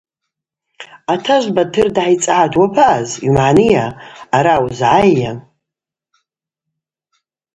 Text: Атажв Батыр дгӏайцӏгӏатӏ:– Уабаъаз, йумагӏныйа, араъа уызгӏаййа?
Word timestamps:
Атажв 1.13 1.49
Батыр 1.55 1.87
дгӏайцӏгӏатӏ:– 1.95 2.55
Уабаъаз, 2.59 3.09
йумагӏныйа, 3.25 3.85
араъа 4.35 4.63
уызгӏаййа? 4.63 5.31